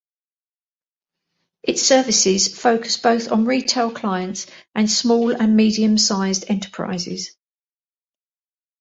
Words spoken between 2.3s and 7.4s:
focus both on retail clients and small and medium-sized enterprises.